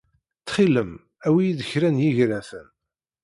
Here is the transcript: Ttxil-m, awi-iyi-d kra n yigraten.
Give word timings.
Ttxil-m, 0.41 0.91
awi-iyi-d 1.27 1.61
kra 1.69 1.89
n 1.89 2.01
yigraten. 2.03 2.67